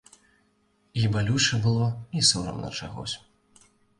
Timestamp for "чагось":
2.79-3.15